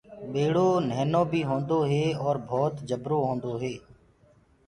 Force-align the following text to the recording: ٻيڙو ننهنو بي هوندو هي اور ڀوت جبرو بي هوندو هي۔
ٻيڙو 0.31 0.67
ننهنو 0.87 1.21
بي 1.31 1.41
هوندو 1.49 1.79
هي 1.91 2.03
اور 2.25 2.35
ڀوت 2.49 2.75
جبرو 2.89 3.17
بي 3.19 3.25
هوندو 3.29 3.51
هي۔ 3.63 3.75